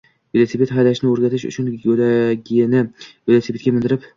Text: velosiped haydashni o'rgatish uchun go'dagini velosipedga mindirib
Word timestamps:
velosiped 0.35 0.71
haydashni 0.77 1.09
o'rgatish 1.11 1.45
uchun 1.51 1.69
go'dagini 1.83 2.83
velosipedga 2.87 3.79
mindirib 3.79 4.09